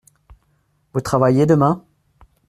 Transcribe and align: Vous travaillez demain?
Vous 0.93 1.01
travaillez 1.01 1.45
demain? 1.45 1.85